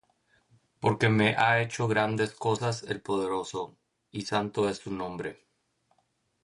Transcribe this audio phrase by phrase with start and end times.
[0.79, 3.77] Porque me ha hecho grandes cosas el Poderoso;
[4.09, 5.45] Y santo es su nombre.